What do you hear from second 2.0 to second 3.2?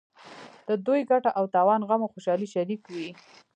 او خوشحالي شریک وي.